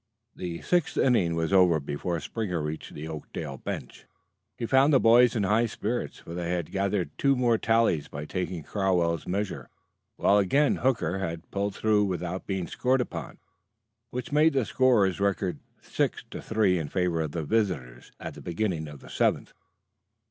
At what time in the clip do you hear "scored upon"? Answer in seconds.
12.65-13.37